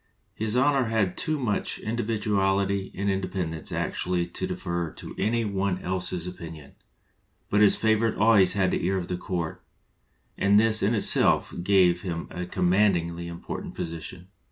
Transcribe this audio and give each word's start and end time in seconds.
His 0.33 0.55
Honor 0.55 0.85
had 0.85 1.15
too 1.15 1.37
much 1.37 1.77
individuality 1.77 2.91
and 2.95 3.07
independence 3.07 3.71
actually 3.71 4.25
to 4.25 4.47
defer 4.47 4.89
to 4.93 5.13
any 5.19 5.45
one 5.45 5.77
else's 5.83 6.25
opinion, 6.25 6.73
but 7.51 7.61
his 7.61 7.75
favorite 7.75 8.17
always 8.17 8.53
had 8.53 8.71
the 8.71 8.83
ear 8.83 8.97
of 8.97 9.09
the 9.09 9.15
court, 9.17 9.61
and 10.39 10.59
this 10.59 10.81
in 10.81 10.95
itself 10.95 11.53
gave 11.61 12.01
him 12.01 12.27
a 12.31 12.47
commandingly 12.47 13.27
important 13.27 13.75
position. 13.75 14.29